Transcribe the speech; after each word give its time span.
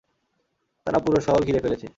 তারা 0.87 0.99
পুরো 1.05 1.19
শহর 1.21 1.41
ঘিরে 1.47 1.63
ফেলেছে। 1.63 1.87